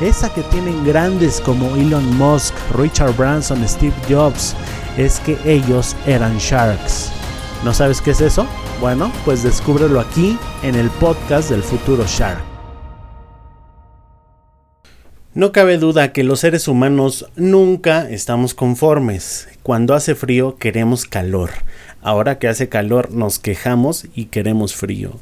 [0.00, 4.56] esa que tienen grandes como Elon Musk, Richard Branson, Steve Jobs,
[4.96, 7.10] es que ellos eran sharks.
[7.64, 8.46] ¿No sabes qué es eso?
[8.80, 12.42] Bueno, pues descúbrelo aquí en el podcast del futuro Shark.
[15.34, 19.48] No cabe duda que los seres humanos nunca estamos conformes.
[19.62, 21.50] Cuando hace frío queremos calor.
[22.02, 25.12] Ahora que hace calor nos quejamos y queremos frío.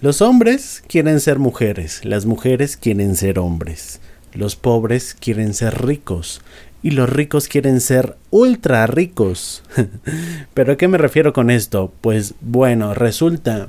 [0.00, 4.00] Los hombres quieren ser mujeres, las mujeres quieren ser hombres.
[4.34, 6.42] Los pobres quieren ser ricos
[6.82, 9.62] y los ricos quieren ser ultra ricos.
[10.54, 11.92] ¿Pero a qué me refiero con esto?
[12.00, 13.68] Pues bueno, resulta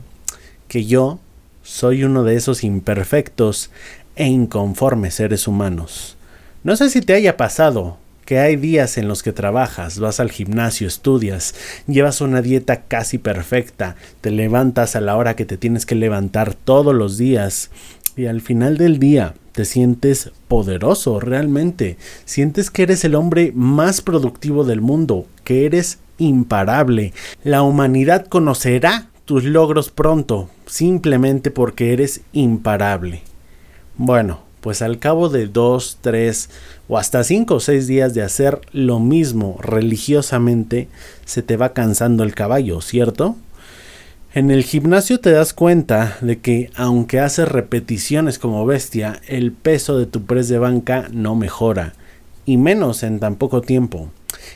[0.68, 1.20] que yo
[1.64, 3.70] soy uno de esos imperfectos
[4.16, 6.18] e inconformes seres humanos.
[6.64, 10.32] No sé si te haya pasado que hay días en los que trabajas, vas al
[10.32, 11.54] gimnasio, estudias,
[11.88, 16.56] llevas una dieta casi perfecta, te levantas a la hora que te tienes que levantar
[16.56, 17.70] todos los días
[18.18, 24.02] y al final del día te sientes poderoso realmente, sientes que eres el hombre más
[24.02, 27.14] productivo del mundo, que eres imparable.
[27.44, 33.22] La humanidad conocerá tus logros pronto, simplemente porque eres imparable.
[33.98, 36.50] Bueno, pues al cabo de dos, tres
[36.90, 40.90] o hasta cinco o seis días de hacer lo mismo religiosamente,
[41.24, 43.38] se te va cansando el caballo, ¿cierto?
[44.36, 49.98] En el gimnasio te das cuenta de que aunque haces repeticiones como bestia, el peso
[49.98, 51.94] de tu press de banca no mejora,
[52.46, 54.12] y menos en tan poco tiempo.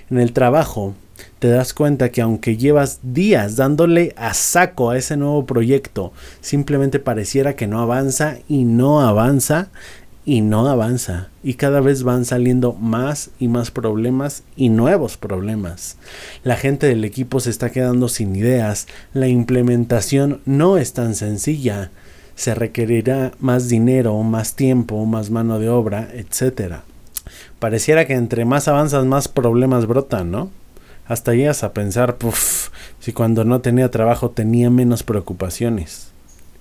[0.09, 0.95] En el trabajo
[1.39, 6.99] te das cuenta que aunque llevas días dándole a saco a ese nuevo proyecto, simplemente
[6.99, 9.69] pareciera que no avanza y no avanza
[10.29, 15.97] y no avanza y cada vez van saliendo más y más problemas y nuevos problemas.
[16.43, 21.89] La gente del equipo se está quedando sin ideas, la implementación no es tan sencilla,
[22.35, 26.81] se requerirá más dinero, más tiempo, más mano de obra, etc.
[27.57, 30.51] Pareciera que entre más avanzas más problemas brotan, ¿no?
[31.07, 32.69] Hasta llegas a pensar, puff,
[32.99, 36.11] si cuando no tenía trabajo tenía menos preocupaciones.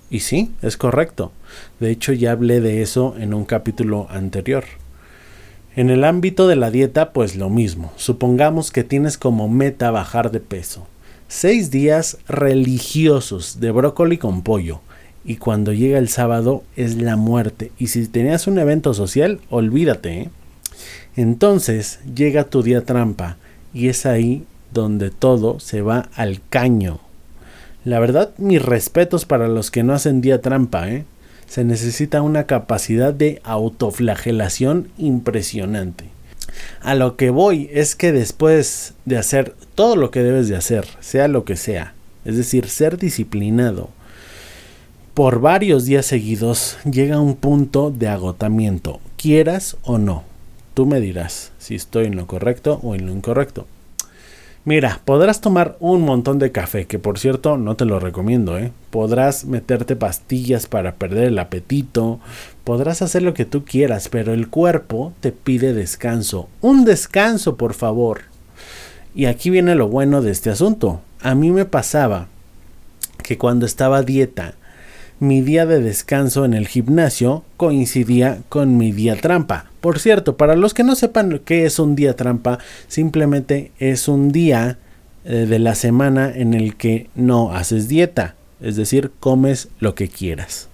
[0.09, 1.31] Y sí, es correcto.
[1.79, 4.63] De hecho, ya hablé de eso en un capítulo anterior.
[5.75, 7.93] En el ámbito de la dieta, pues lo mismo.
[7.95, 10.87] Supongamos que tienes como meta bajar de peso.
[11.27, 14.81] Seis días religiosos de brócoli con pollo.
[15.23, 17.71] Y cuando llega el sábado es la muerte.
[17.77, 20.21] Y si tenías un evento social, olvídate.
[20.21, 20.29] ¿eh?
[21.15, 23.37] Entonces llega tu día trampa.
[23.73, 26.99] Y es ahí donde todo se va al caño.
[27.85, 31.05] La verdad, mis respetos para los que no hacen día trampa, ¿eh?
[31.47, 36.05] Se necesita una capacidad de autoflagelación impresionante.
[36.81, 40.85] A lo que voy es que después de hacer todo lo que debes de hacer,
[40.99, 41.93] sea lo que sea,
[42.25, 43.89] es decir, ser disciplinado,
[45.19, 50.23] por varios días seguidos llega un punto de agotamiento, quieras o no.
[50.73, 53.67] Tú me dirás si estoy en lo correcto o en lo incorrecto.
[54.69, 58.71] Mira, podrás tomar un montón de café, que por cierto no te lo recomiendo, ¿eh?
[58.91, 62.19] Podrás meterte pastillas para perder el apetito,
[62.65, 66.49] podrás hacer lo que tú quieras, pero el cuerpo te pide descanso.
[66.61, 68.25] Un descanso, por favor.
[69.15, 71.01] Y aquí viene lo bueno de este asunto.
[71.19, 72.27] A mí me pasaba
[73.23, 74.53] que cuando estaba a dieta
[75.19, 79.65] mi día de descanso en el gimnasio coincidía con mi día trampa.
[79.81, 84.31] Por cierto, para los que no sepan qué es un día trampa, simplemente es un
[84.31, 84.77] día
[85.25, 90.07] eh, de la semana en el que no haces dieta, es decir, comes lo que
[90.07, 90.69] quieras.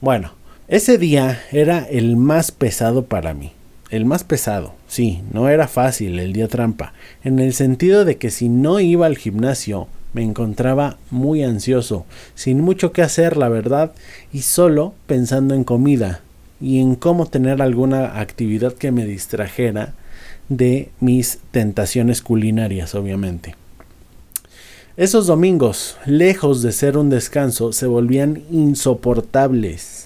[0.00, 0.32] Bueno,
[0.66, 3.52] ese día era el más pesado para mí.
[3.90, 8.30] El más pesado, sí, no era fácil el día trampa, en el sentido de que
[8.30, 13.92] si no iba al gimnasio me encontraba muy ansioso, sin mucho que hacer, la verdad,
[14.32, 16.22] y solo pensando en comida.
[16.60, 19.92] y en cómo tener alguna actividad que me distrajera
[20.48, 23.54] de mis tentaciones culinarias, obviamente.
[24.96, 30.03] Esos domingos, lejos de ser un descanso, se volvían insoportables.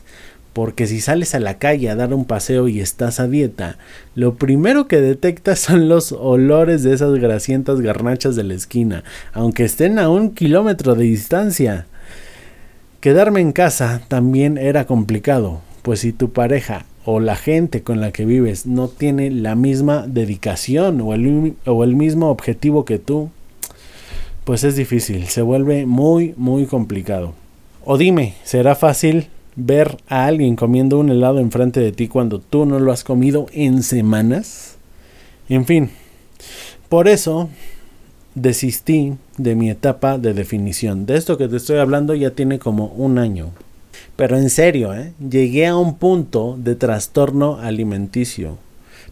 [0.58, 3.78] Porque si sales a la calle a dar un paseo y estás a dieta,
[4.16, 9.62] lo primero que detectas son los olores de esas grasientas garnachas de la esquina, aunque
[9.62, 11.86] estén a un kilómetro de distancia.
[12.98, 18.10] Quedarme en casa también era complicado, pues si tu pareja o la gente con la
[18.10, 23.30] que vives no tiene la misma dedicación o el, o el mismo objetivo que tú,
[24.42, 27.32] pues es difícil, se vuelve muy, muy complicado.
[27.84, 29.28] O dime, ¿será fácil
[29.58, 33.46] ver a alguien comiendo un helado enfrente de ti cuando tú no lo has comido
[33.52, 34.76] en semanas?
[35.48, 35.90] En fin,
[36.88, 37.48] por eso
[38.34, 41.06] desistí de mi etapa de definición.
[41.06, 43.50] De esto que te estoy hablando ya tiene como un año.
[44.14, 45.12] Pero en serio, ¿eh?
[45.18, 48.58] llegué a un punto de trastorno alimenticio.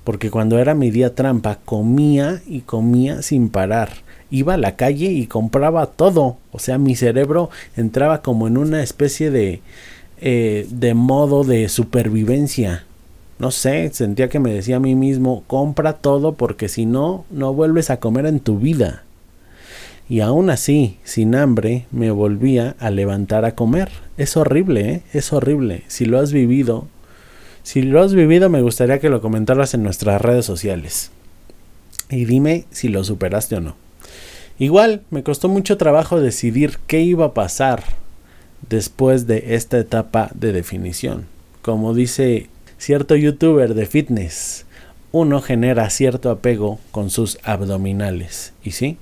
[0.05, 5.07] Porque cuando era mi día trampa, comía y comía sin parar iba a la calle
[5.07, 6.37] y compraba todo.
[6.53, 9.61] O sea, mi cerebro entraba como en una especie de,
[10.21, 12.85] eh, de modo de supervivencia.
[13.39, 17.53] No sé, sentía que me decía a mí mismo, compra todo porque si no, no
[17.53, 19.05] vuelves a comer en tu vida.
[20.09, 23.91] Y aún así, sin hambre, me volvía a levantar a comer.
[24.17, 25.03] Es horrible, ¿eh?
[25.13, 25.83] Es horrible.
[25.89, 26.87] Si lo has vivido,
[27.63, 31.11] si lo has vivido, me gustaría que lo comentaras en nuestras redes sociales.
[32.09, 33.75] Y dime si lo superaste o no.
[34.59, 37.83] Igual me costó mucho trabajo decidir qué iba a pasar
[38.69, 41.27] después de esta etapa de definición.
[41.63, 42.49] Como dice
[42.79, 44.67] cierto youtuber de fitness,
[45.13, 48.53] uno genera cierto apego con sus abdominales.
[48.63, 48.99] Y sí,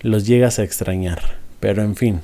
[0.00, 1.20] los llegas a extrañar.
[1.60, 2.20] Pero en fin.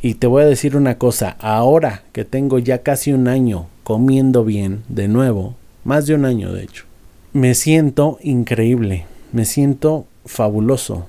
[0.00, 4.44] Y te voy a decir una cosa, ahora que tengo ya casi un año comiendo
[4.44, 6.84] bien de nuevo, más de un año de hecho,
[7.32, 11.08] me siento increíble, me siento fabuloso,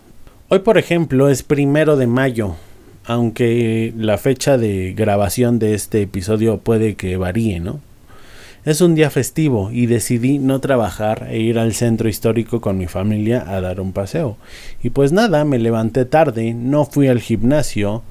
[0.51, 2.55] Hoy, por ejemplo, es primero de mayo,
[3.09, 7.79] aunque la fecha de grabación de este episodio puede que varíe, ¿no?
[8.65, 12.85] Es un día festivo y decidí no trabajar e ir al centro histórico con mi
[12.85, 14.37] familia a dar un paseo.
[14.83, 18.03] Y pues nada, me levanté tarde, no fui al gimnasio.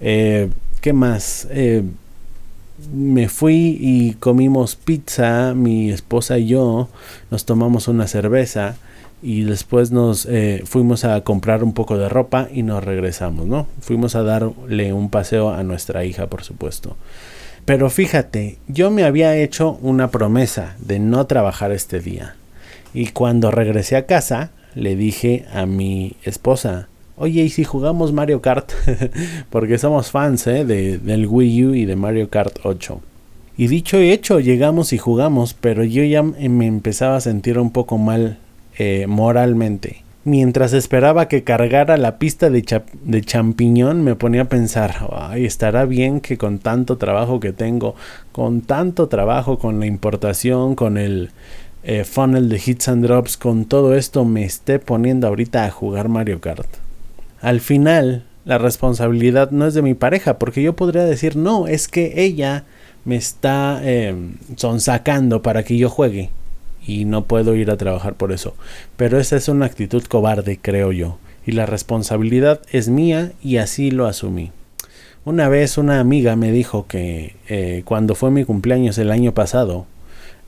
[0.00, 0.48] Eh,
[0.80, 1.46] ¿Qué más?
[1.50, 1.82] Eh,
[2.92, 6.88] me fui y comimos pizza, mi esposa y yo,
[7.30, 8.76] nos tomamos una cerveza
[9.22, 13.66] y después nos eh, fuimos a comprar un poco de ropa y nos regresamos, ¿no?
[13.80, 16.96] Fuimos a darle un paseo a nuestra hija, por supuesto.
[17.64, 22.36] Pero fíjate, yo me había hecho una promesa de no trabajar este día.
[22.94, 28.40] Y cuando regresé a casa, le dije a mi esposa, oye, ¿y si jugamos Mario
[28.40, 28.72] Kart?
[29.50, 30.64] Porque somos fans ¿eh?
[30.64, 33.00] de, del Wii U y de Mario Kart 8.
[33.58, 37.70] Y dicho y hecho, llegamos y jugamos, pero yo ya me empezaba a sentir un
[37.70, 38.38] poco mal
[38.78, 40.02] eh, moralmente.
[40.24, 42.62] Mientras esperaba que cargara la pista de,
[43.24, 47.94] champiñón, me ponía a pensar, ay, estará bien que con tanto trabajo que tengo,
[48.32, 51.30] con tanto trabajo con la importación, con el
[51.84, 56.08] eh, funnel de hits and drops, con todo esto me esté poniendo ahorita a jugar
[56.08, 56.85] Mario Kart.
[57.40, 61.88] Al final, la responsabilidad no es de mi pareja, porque yo podría decir, no, es
[61.88, 62.64] que ella
[63.04, 64.14] me está eh,
[64.56, 66.30] sonsacando para que yo juegue
[66.86, 68.54] y no puedo ir a trabajar por eso.
[68.96, 73.90] Pero esa es una actitud cobarde, creo yo, y la responsabilidad es mía y así
[73.90, 74.52] lo asumí.
[75.24, 79.86] Una vez una amiga me dijo que eh, cuando fue mi cumpleaños el año pasado,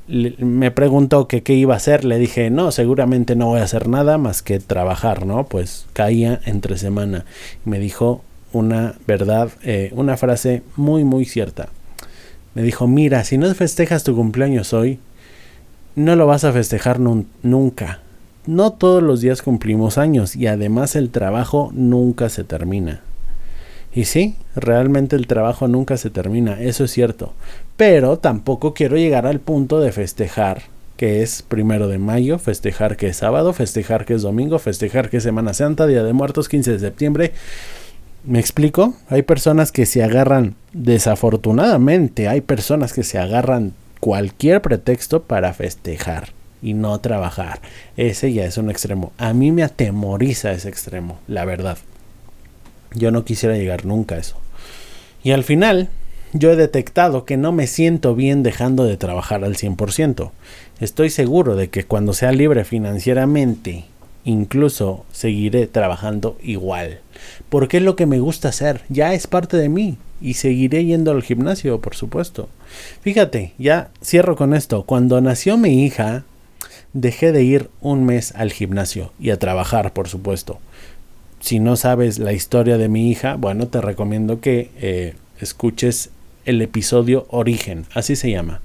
[0.09, 3.88] me preguntó que qué iba a hacer, le dije, no, seguramente no voy a hacer
[3.88, 5.45] nada más que trabajar, ¿no?
[5.45, 7.27] Pues caía entre semana.
[7.65, 8.23] Me dijo
[8.53, 11.69] una verdad, eh, una frase muy, muy cierta.
[12.55, 14.99] Me dijo, mira, si no festejas tu cumpleaños hoy,
[15.95, 18.00] no lo vas a festejar nunca.
[18.47, 23.03] No todos los días cumplimos años y además el trabajo nunca se termina.
[23.95, 27.33] Y sí, realmente el trabajo nunca se termina, eso es cierto.
[27.76, 30.62] Pero tampoco quiero llegar al punto de festejar
[30.99, 35.18] que es primero de mayo, festejar que es sábado, festejar que es domingo, festejar que
[35.18, 37.33] es Semana Santa, Día de Muertos, 15 de septiembre.
[38.25, 38.95] ¿Me explico?
[39.09, 46.30] Hay personas que se agarran, desafortunadamente, hay personas que se agarran cualquier pretexto para festejar
[46.61, 47.61] y no trabajar.
[47.97, 49.12] Ese ya es un extremo.
[49.18, 51.78] A mí me atemoriza ese extremo, la verdad.
[52.95, 54.37] Yo no quisiera llegar nunca a eso.
[55.23, 55.88] Y al final,
[56.33, 60.30] yo he detectado que no me siento bien dejando de trabajar al 100%.
[60.80, 63.87] Estoy seguro de que cuando sea libre financieramente,
[64.25, 67.00] incluso seguiré trabajando igual.
[67.49, 69.99] Porque es lo que me gusta hacer, ya es parte de mí.
[70.21, 72.49] y seguiré yendo al gimnasio, por supuesto.
[73.02, 74.83] Fíjate, ya cierro con esto.
[74.83, 76.25] Cuando nació mi hija,
[76.92, 80.59] dejé de ir un mes al gimnasio y a trabajar, por supuesto.
[81.40, 86.11] Si no sabes la historia de mi hija, bueno, te recomiendo que eh, escuches
[86.45, 88.61] el episodio Origen, así se llama.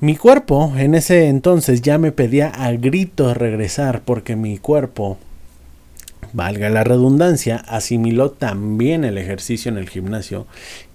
[0.00, 5.16] Mi cuerpo en ese entonces ya me pedía a grito regresar porque mi cuerpo,
[6.32, 10.46] valga la redundancia, asimiló también el ejercicio en el gimnasio,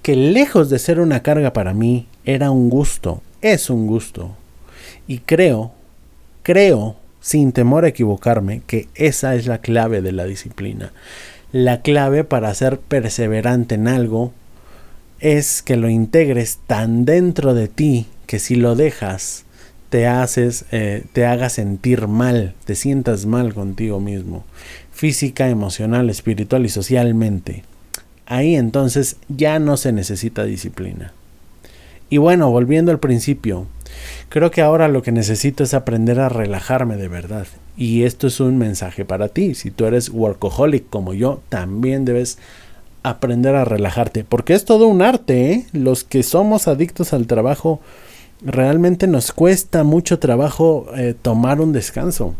[0.02, 4.36] que lejos de ser una carga para mí, era un gusto, es un gusto.
[5.08, 5.72] Y creo,
[6.44, 10.94] creo, sin temor a equivocarme, que esa es la clave de la disciplina.
[11.52, 14.32] La clave para ser perseverante en algo
[15.20, 19.44] es que lo integres tan dentro de ti que si lo dejas
[19.90, 24.46] te haces, eh, te haga sentir mal, te sientas mal contigo mismo,
[24.94, 27.66] física, emocional, espiritual y socialmente.
[28.26, 31.12] Ahí entonces ya no se necesita disciplina.
[32.10, 33.68] Y bueno, volviendo al principio,
[34.30, 37.48] creo que ahora lo que necesito es aprender a relajarme de verdad.
[37.76, 39.54] Y esto es un mensaje para ti.
[39.56, 42.38] Si tú eres workaholic como yo, también debes
[43.04, 44.24] aprender a relajarte.
[44.24, 45.68] Porque es todo un arte, ¿eh?
[45.74, 47.82] Los que somos adictos al trabajo
[48.42, 52.36] realmente nos cuesta mucho trabajo eh, tomar un descanso.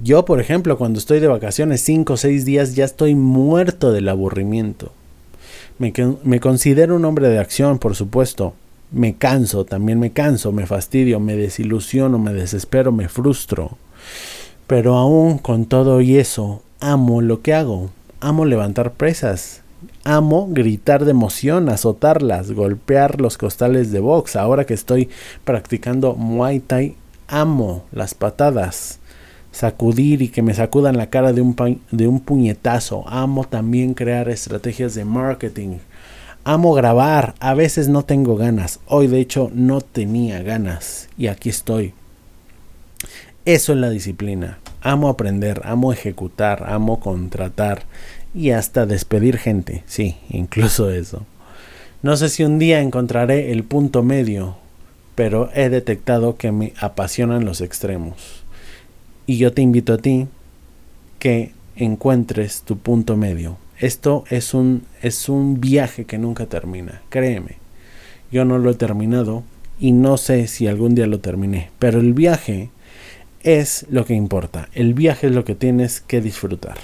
[0.00, 4.08] Yo, por ejemplo, cuando estoy de vacaciones 5 o 6 días ya estoy muerto del
[4.08, 4.92] aburrimiento.
[5.78, 8.54] Me, considero un hombre de acción, por supuesto.
[8.92, 13.76] Me canso, también me canso, me fastidio, me desilusiono, me desespero, me frustro.
[14.66, 17.90] Pero aún con todo y eso, amo lo que hago.
[18.20, 19.62] Amo levantar presas,
[20.04, 24.36] amo gritar de emoción, azotarlas, golpear los costales de box.
[24.36, 25.10] Ahora que estoy
[25.44, 26.94] practicando Muay Thai,
[27.26, 29.00] amo las patadas,
[29.54, 33.08] sacudir y que me sacudan la cara de un, de un puñetazo.
[33.08, 35.78] Amo también crear estrategias de marketing.
[36.42, 38.80] Amo grabar, a veces no tengo ganas.
[38.86, 41.94] Hoy de hecho no tenía ganas y aquí estoy.
[43.44, 44.58] Eso es la disciplina.
[44.82, 47.84] Amo aprender, amo ejecutar, amo contratar
[48.34, 51.24] y hasta despedir gente, sí, incluso eso.
[52.02, 54.56] No sé si un día encontraré el punto medio,
[55.14, 58.43] pero he detectado que me apasionan los extremos.
[59.26, 60.26] Y yo te invito a ti
[61.18, 63.56] que encuentres tu punto medio.
[63.78, 67.56] Esto es un, es un viaje que nunca termina, créeme.
[68.30, 69.42] Yo no lo he terminado
[69.78, 72.70] y no sé si algún día lo terminé, pero el viaje
[73.42, 74.68] es lo que importa.
[74.72, 76.78] El viaje es lo que tienes que disfrutar.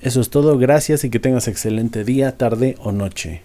[0.00, 3.42] Eso es todo, gracias y que tengas excelente día, tarde o noche.